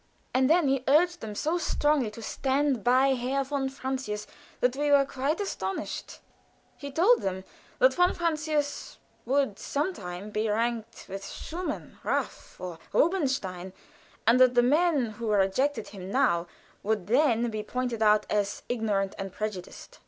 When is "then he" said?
0.49-0.83